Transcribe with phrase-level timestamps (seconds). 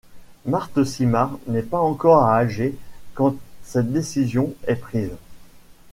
[0.47, 2.73] Marthe Simard n'est pas encore à Alger
[3.13, 5.11] quand cette décision est prise.